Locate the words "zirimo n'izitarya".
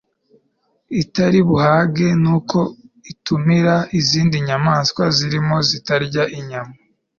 5.17-6.23